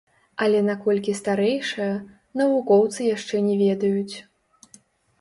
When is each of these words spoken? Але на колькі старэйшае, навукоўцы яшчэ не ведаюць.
Але 0.45 0.61
на 0.69 0.75
колькі 0.85 1.15
старэйшае, 1.19 1.91
навукоўцы 2.43 2.99
яшчэ 3.15 3.35
не 3.47 3.55
ведаюць. 3.65 4.15